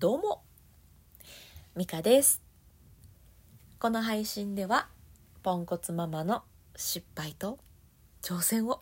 [0.00, 0.40] どうも。
[1.76, 2.40] ミカです。
[3.78, 4.88] この配信では
[5.42, 6.42] ポンコツママの
[6.74, 7.58] 失敗と
[8.22, 8.80] 挑戦を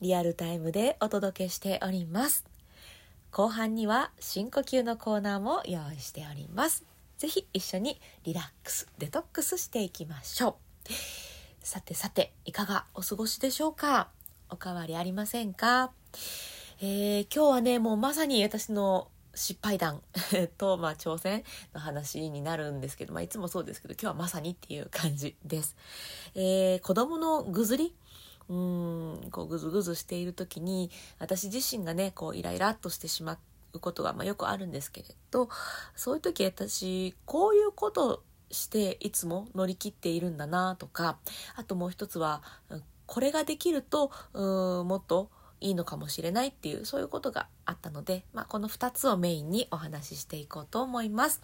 [0.00, 2.44] リアルタイムでお届けしております。
[3.30, 6.82] 後半には深呼吸のコーナーも用意しております。
[7.16, 10.56] ぜひ一緒にリラックスデトックスしていきましょ
[10.90, 10.92] う。
[11.62, 14.08] さてさていかがお過ごしでしょうか？
[14.50, 15.92] おかわりありませんか？
[16.80, 20.02] えー、今日はねもうまさに私の失敗談
[20.58, 25.76] と、まあ、挑戦の話になるんですけど、まあ、いつもそうですけど今日はまさにっていう感じです。
[26.34, 27.94] えー、子供のぐずり？
[28.48, 33.38] うんこうぐずぐずしている時に私自身がねこうイライラっとしてしま
[33.72, 35.48] うことが、まあ、よくあるんですけれど
[35.96, 41.18] そういう時私こういうことしていつも乗り切っているんだなとか
[41.56, 42.42] あともう一つは
[43.06, 45.30] これができるとうんもっと
[45.64, 51.40] いいのかもしれないっていうそういうことがあったので、まあ、この2つをメインにお話ししていこうと思います。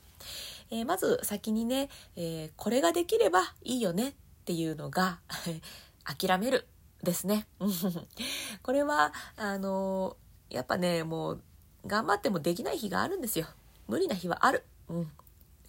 [0.70, 5.20] えー、まず先にね、えー、これができればいいよねっていうのが
[6.04, 6.66] 諦める
[7.02, 7.46] ですね。
[8.62, 11.42] これはあのー、やっぱねもう
[11.86, 13.46] 頑張ってもできない日があるんですよ。
[13.88, 14.66] 無理な日はある。
[14.90, 15.10] うん、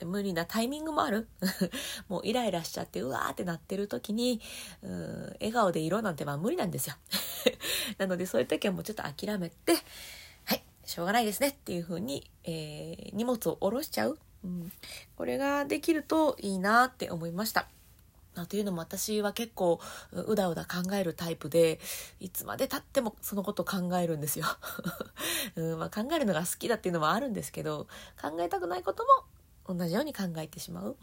[0.05, 1.27] 無理なタイミングもある。
[2.09, 4.41] もうイライラしちゃってうわーってなってる時に
[4.81, 6.95] うん笑顔でいろなんてまあ無理なんですよ。
[7.97, 9.75] なのでそういう時はもうちょっと諦めて
[10.45, 14.71] はいしょうがないですねっていう風に、えー、荷物を下ろしちゃう、うん、
[15.15, 17.67] これができるといいなって思いました。
[18.49, 19.79] というのも私は結構
[20.13, 21.79] うだうだ考えるタイプで
[22.19, 24.45] いつまでたってもそのこと考えるんですよ、
[25.55, 27.87] うんまあ、考えるのが好きだっていうのもあるんですけど
[28.21, 29.09] 考えたくないことも
[29.73, 30.97] 同じように考えてしまう。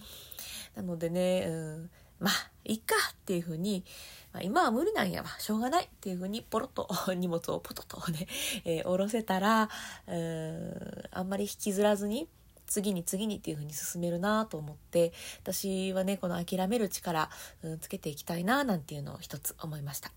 [0.75, 2.33] なのでね、うん、まあ、
[2.65, 3.85] いっかっていうふうに、
[4.33, 8.27] まあ、今は無理なんやわ、しょうがないっていうふうにポロッと 荷物をポトッとね、
[8.65, 9.69] えー、下ろせたら、
[10.07, 12.29] うん、あんまり引きずらずに、
[12.67, 17.31] 次に次にっていう風に進めるなと思って私はねこの諦める力、
[17.63, 20.12] うん、つけていきたいななんていうのを一つ思いました。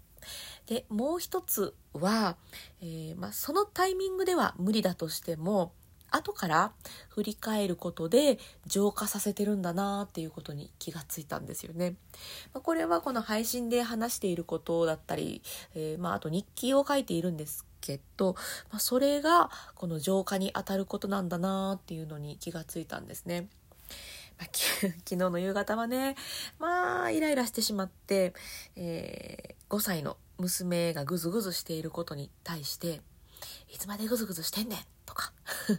[0.67, 2.35] でもう一つは、
[2.81, 5.73] えー、まあ、そのタイミングでは無理だとしても
[6.11, 6.73] 後から
[7.09, 11.95] 振り返ることで浄化させてるんだなっていうことに気がついたんですよね。
[12.53, 15.41] まこれはこの配信で話していることだったり、
[15.73, 18.35] えー、まあ、あと日記を書いているんですけど、
[18.69, 23.49] まあ、それがこの浄化にあたることなんだなっていうのに気がついたんですね。
[24.37, 26.15] まあ、 昨日の夕方はね、
[26.59, 28.33] まあ、イライラしてしまって、
[28.75, 33.01] えー、5歳の娘がぐずぐずしていることに対して、
[33.69, 35.33] いつまでぐずぐずしてんねんとか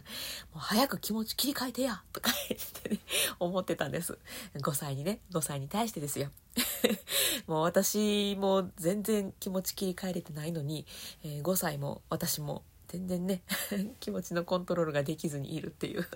[0.53, 2.99] もう早く気持ち切り替えてやとか言ってね、
[3.39, 4.17] 思ってたんです。
[4.55, 6.31] 5歳にね、5歳に対してですよ。
[7.47, 10.85] もう私も全然気持ち切り替えれてないのに、
[11.23, 13.41] えー、5歳も私も全然ね、
[13.99, 16.07] 気持ちのコントロールができずにいるっていう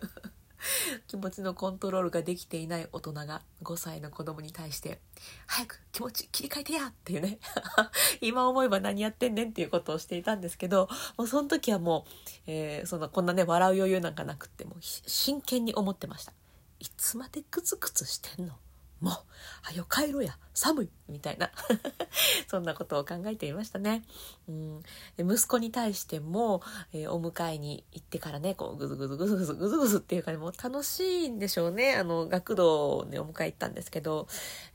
[1.08, 5.00] 気持ちのコントロールができていない大人が5歳の子供に対して
[5.48, 7.40] 「早く気持ち切り替えてや!」っていうね
[8.22, 12.12] 今思えば何やってんねんっていうことをしていたんですけどもうその時はもう、
[12.48, 16.34] えー、そのこんなね笑う余裕なんかなくっても真剣に思ってました。
[16.80, 18.54] いつまでクツクツしてんの？
[19.00, 19.14] もう、
[19.62, 20.90] はよ帰ろや、寒い。
[21.08, 21.52] みたいな。
[22.50, 24.04] そんなことを考えていましたね。
[24.48, 24.84] うん、
[25.20, 26.62] 息子に対しても、
[26.94, 31.96] えー、お迎えに行ってからね、こう、ぐずぐずぐずぐずぐずぐずっていうかね、もう楽しいんでしょうね。
[31.96, 34.28] あの、学童でお迎え行ったんですけど、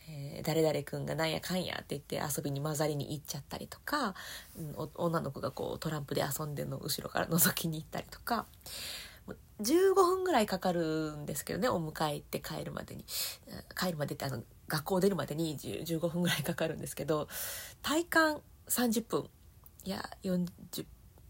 [0.08, 4.14] えー、誰々君がなんやかんやって言って遊びに混ざりに行っちゃったりとか、
[4.56, 8.46] うん、女の子がこう、トランプで遊んでの後ろから覗きに行ったりとか、
[9.62, 13.04] 15分ぐらいかかるんですけどねお迎え行って帰るまでに。
[13.78, 17.28] 帰るまでってあの学校出るまでに15分ぐらいかかるんですけど
[17.82, 19.28] 体感30分。
[19.84, 20.86] いや40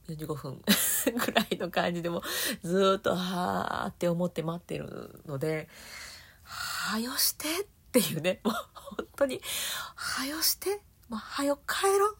[0.09, 0.62] 45分
[1.16, 2.22] ぐらいの感じでも
[2.62, 5.69] ずっとはーって思って待ってるので
[6.43, 8.41] 「はよして」っていうね。
[8.44, 9.41] もう本当に
[9.94, 12.16] 「はよして」もうはよ帰ろ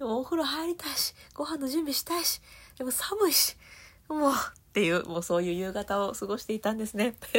[0.06, 2.40] うお風呂入りたいしご飯の準備したいし
[2.76, 3.56] でも寒いし
[4.08, 4.32] もう
[4.70, 7.16] っていう、もうそういう夕方を過ごしていたんですね。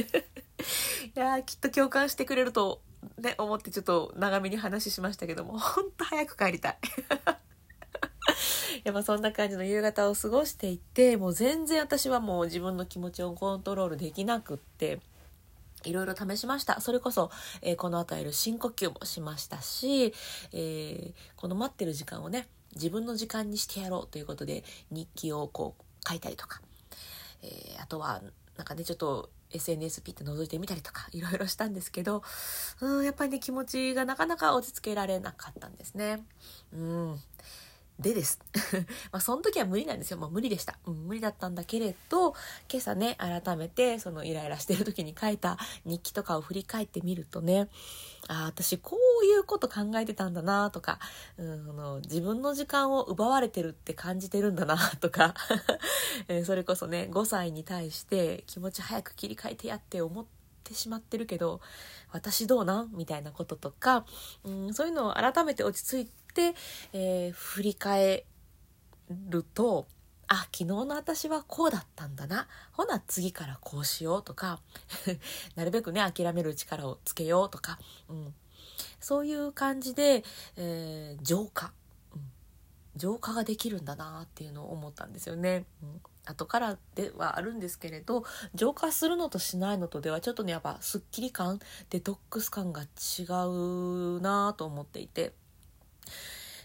[1.16, 2.82] いやきっと共感してくれると、
[3.18, 6.78] ね、思ってちょっと長めに話しましたけども、 ほんと早く帰りたい。
[8.84, 15.00] やっぱそんな感じの夕方を過ごしていて、もう全然私はもう自分の気持ちをコントロールできなくって、
[15.84, 16.82] いろいろ試しました。
[16.82, 17.32] それこそ、
[17.62, 20.14] えー、この後やる深呼吸もしましたし、
[20.52, 26.62] えー、この待ってる時間をね、自分の時間にしてやろうということで、日記をこう書いたりとか、
[27.42, 28.22] えー、あとは
[28.58, 32.24] なんかねちょっと SNS ピッて覗いてみたりとか いろいろしたんですけど
[32.80, 36.26] うんやっぱりね気持ちがなかなか落ち着けられなかったんですね。
[36.74, 37.22] うん
[38.00, 38.40] でです。
[39.12, 40.18] まあ、その時は無理なんですよ。
[40.18, 40.78] もう無理でした。
[40.86, 42.34] うん、無理だったんだけれど、
[42.72, 47.70] 今朝ね、改めて、そのイライラしてる時に書いた日記とかを振り返ってみるとね、
[48.28, 51.00] ああ、私こういうこと考えてたんだなとか、
[51.38, 55.36] うん、の自分の時間を奪われてるって感じてるんだな とか、
[56.28, 60.41] え それこそね、5歳に対して気持ち早く切り替えてやって思って
[60.72, 61.62] てしまってるけど、
[62.12, 62.92] 私どうなん？
[62.94, 64.06] みたいなこととか、
[64.44, 66.54] うん、そういうのを改めて落ち着いて、
[66.94, 68.26] えー、振り返
[69.30, 69.88] ると、
[70.28, 72.48] あ、昨日の私はこうだったんだな。
[72.72, 74.62] ほな、次からこうしようとか、
[75.56, 77.78] なるべくね、諦める力をつけようとか、
[78.08, 78.34] うん、
[79.02, 80.24] そういう感じで、
[80.56, 81.74] えー、浄化、
[82.16, 82.32] うん、
[82.96, 85.66] 浄化ができるんだなっていうのを思ったんですよね。
[85.84, 86.02] うん。
[86.26, 88.24] 後からではあるんですけれど
[88.54, 91.60] 浄化するのとしないのとではちょっとねやっぱすっきり感
[91.90, 95.34] デトックス感が違うなと思っていて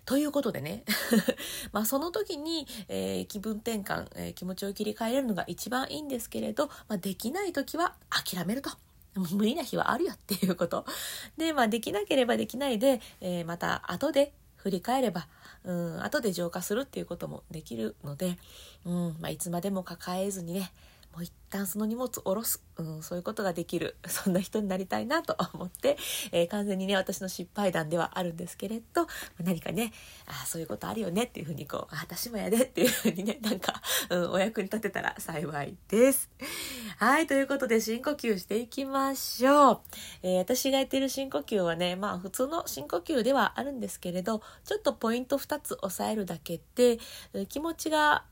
[0.05, 0.85] ということでね
[1.73, 8.71] まあその時に、えー、気分転換、えー、気持ちを切り替えれるのが一番いいんですけれど、まあ、できない時は諦めると。
[9.17, 10.85] 無理な日はあるよっていうこと。
[11.39, 14.35] で、まあできなければできないで、えー、また後で
[14.67, 15.29] 振り返れば、
[15.63, 18.37] うん、後で浄化するっていうこともできるので、
[18.85, 20.73] うんまあ、いつまでも抱えずにね、
[21.17, 25.97] もう一旦その荷物下ろす、うん、そういうことができる、 そんな人になりたいなと思って、
[26.31, 29.07] えー、完全にね、私の失敗談ではあるんですけれど、
[29.43, 29.95] 何かね、
[30.27, 33.81] あ、そういうことあるよねっていうふうにこう、私もやでっていう ふうにね、なんか、
[34.11, 36.29] うん、お役に立てたら幸いです。
[36.99, 39.81] はい、ということで深呼吸していきましょう。
[40.23, 46.99] えー、私がやっている深呼吸はね、まあ普通の深呼吸ではあるんですけれど、ちょっとポイント2つ押さえるだけで、
[47.49, 48.27] 気持ちが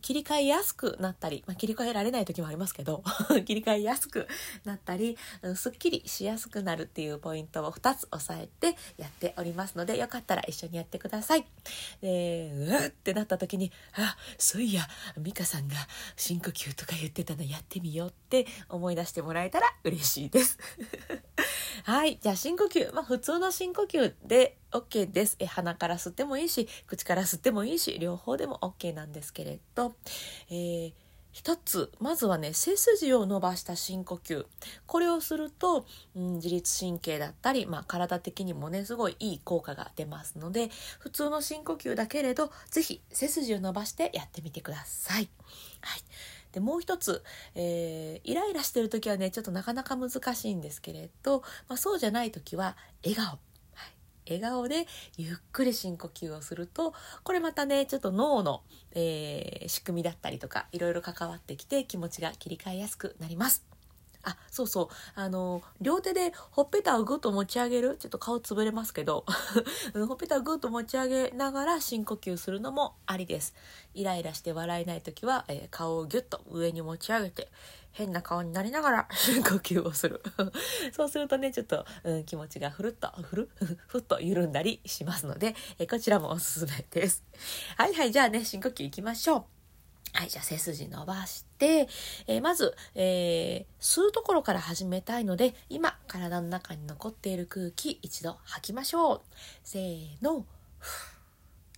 [0.00, 3.02] 切り替えやすくなったり、まあ、切り替えられない時もありますけど
[3.46, 4.28] 切り替えやすく
[4.64, 5.16] なったり、
[5.54, 11.46] すっきりしやすくなるっていうポイントを2つ押さえてやっておりますのでよかったら一緒にやってください。
[12.00, 14.86] でうわってなった時にあそういや
[15.18, 15.76] 美香さんが
[16.16, 20.58] 深呼吸とか言ってたのやってみようって思い出してもらえたら嬉しいです。
[21.84, 22.18] はい。
[22.20, 22.92] じゃあ深呼吸。
[22.94, 25.36] まあ普通の深呼吸で OK です。
[25.38, 29.94] え鼻から吸ってもいいし、口から吸ってもいいし、両方でも OK なんですけれど、
[30.50, 30.92] えー
[31.32, 34.44] 一つまずはね背筋を伸ばした深呼吸
[34.86, 35.86] これをすると、
[36.16, 45.28] うん、自律神経だったり、まあ、体的にもねすごいいい効果が出ますので普通の深呼吸だけれど是非背筋を伸ばしてやってみてください。
[45.80, 46.00] はい
[46.52, 47.22] でもう一つ、
[47.54, 53.38] えー、イライラしてる時はねちょっとなかなか難しいんですけれど、まあ、そうじゃない時は笑顔
[54.28, 54.86] 笑顔で
[55.16, 56.94] ゆっくり深呼吸をすると
[57.24, 58.62] これまたねちょっと脳の、
[58.92, 63.69] えー、仕組みだったりとかいろいろ関わってきて気持ちが切り替えやすくなります。
[64.22, 64.88] あ、そうそう。
[65.14, 67.96] あの、両手でほっぺたをぐっと持ち上げる？
[67.98, 69.24] ちょっと顔つぶれますけど、
[70.06, 73.54] ほっぺたをぐっと持ち上げながら深呼吸するのもありです。
[73.94, 77.48] イライラして笑えない時は、えー、顔をギュッと上に持ち上げて、
[77.92, 80.22] 変な顔になりながら 深呼吸をする。
[80.92, 83.50] そうするとね、ちょっと、うん、気持ちがふるっと、ふる？
[83.86, 87.24] ふっと緩んだりしますので、えー、こちらもおすすめです。
[87.76, 89.59] はいはい、じゃあね、深呼吸いきましょう。
[90.12, 91.88] はい、じゃあ背筋伸ばして、
[92.26, 99.20] えー、まず、えー、吸うところから始めたいので、今、体の中に残っている空気、一度吐きましょう。
[99.62, 100.44] せーの、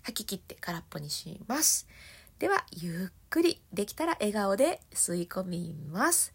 [0.03, 1.87] 吐き切って空っぽにします。
[2.39, 6.35] では、ゆっくり、できたら笑顔で吸い込みます。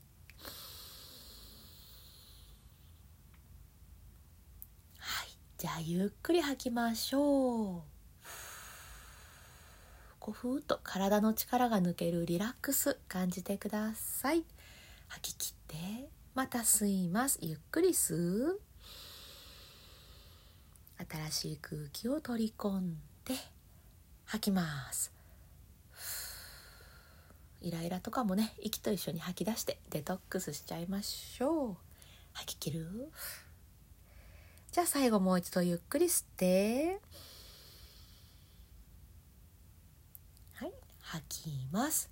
[5.00, 5.28] はい、
[5.58, 7.97] じゃあ、ゆっくり吐きましょう。
[10.28, 14.44] こうふーっと体の力が抜けるリラックス感じてください。
[15.08, 17.40] 吐き切ってまた吸います。
[17.42, 18.60] ゆっくり吸う。
[21.10, 23.36] 新しい空気を取り込んで
[24.26, 25.14] 吐きます。
[27.62, 31.76] イライラとかもね息と一緒に吐き出してデトックスしちゃいましょう。
[32.34, 33.14] 吐き切る。
[34.74, 37.00] じゃあ最後もう一度ゆっくり吸って。
[41.10, 42.10] 吐きます。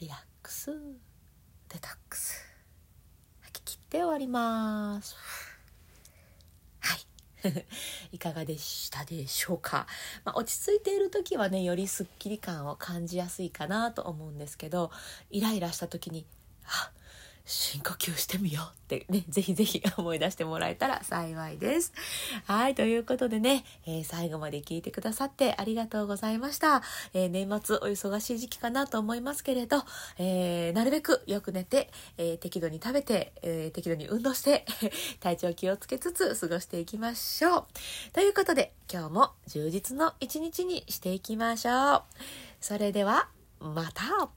[0.00, 0.70] リラックス。
[1.68, 2.42] デトックス。
[3.42, 5.14] 吐き切って終わります。
[6.80, 7.06] はい。
[8.10, 9.86] いかがでしたでしょうか、
[10.24, 14.90] まあ、落ち着いている時はねよりすっきり感を感じやすいかなと思うんですけど
[15.30, 16.26] イライラした時に
[16.64, 16.90] あ
[17.46, 21.92] 深呼吸してみようってね、ぜひぜひ 思い出してもらえたら幸いです。
[22.44, 26.82] はい、ということでね、えー、最後まで聞いてくださってありがとうございました。
[27.14, 29.84] えー、年末お忙しい時期かなと思いますけれど、
[30.18, 34.66] えー、なるべくよく寝て、え適度に食べて、え適度に運動して、
[35.20, 37.66] 体調気をつけつつ過ごしていきましょう。
[38.12, 42.02] ということで、今日も充実の一日にしていきましょう。
[42.60, 43.28] それでは、
[43.60, 44.30] また